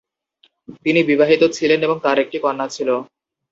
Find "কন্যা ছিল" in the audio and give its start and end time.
2.43-2.89